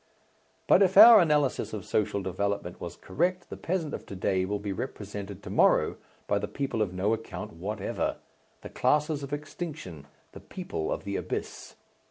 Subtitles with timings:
[0.65, 4.57] But if our analysis of social development was correct the peasant of to day will
[4.57, 8.17] be represented to morrow by the people of no account whatever,
[8.61, 11.75] the classes of extinction, the People of the Abyss.